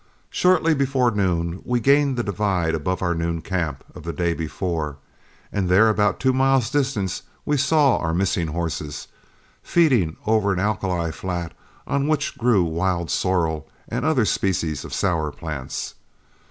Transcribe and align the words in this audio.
Shortly 0.31 0.73
before 0.73 1.11
noon, 1.11 1.57
as 1.59 1.59
we 1.63 1.79
gained 1.79 2.17
the 2.17 2.23
divide 2.23 2.73
above 2.73 3.03
our 3.03 3.13
noon 3.13 3.41
camp 3.43 3.83
of 3.93 4.01
the 4.01 4.11
day 4.11 4.33
before, 4.33 4.97
there 5.51 5.89
about 5.89 6.19
two 6.19 6.33
miles 6.33 6.71
distant 6.71 7.21
we 7.45 7.55
saw 7.55 7.97
our 7.99 8.11
missing 8.11 8.47
horses, 8.47 9.09
feeding 9.61 10.17
over 10.25 10.53
an 10.53 10.59
alkali 10.59 11.11
flat 11.11 11.53
on 11.85 12.07
which 12.07 12.35
grew 12.35 12.63
wild 12.63 13.11
sorrel 13.11 13.67
and 13.89 14.03
other 14.03 14.25
species 14.25 14.83
of 14.83 14.91
sour 14.91 15.31
plants. 15.31 15.93